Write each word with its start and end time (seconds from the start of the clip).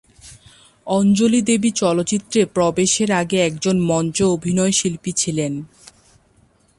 অঞ্জলি 0.87 1.41
দেবী 1.41 1.69
চলচ্চিত্রে 1.71 2.41
প্রবেশের 2.45 3.09
আগে 3.11 3.37
একজন 3.45 3.75
মঞ্চ 3.81 4.17
অভিনয়শিল্পী 4.35 5.11
ছিলেন। 5.11 5.53